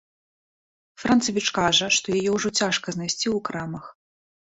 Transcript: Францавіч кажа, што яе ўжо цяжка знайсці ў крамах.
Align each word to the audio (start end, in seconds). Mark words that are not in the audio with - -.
Францавіч 1.01 1.43
кажа, 1.57 1.87
што 1.97 2.05
яе 2.21 2.31
ўжо 2.37 2.49
цяжка 2.61 2.87
знайсці 2.95 3.27
ў 3.35 3.43
крамах. 3.51 3.85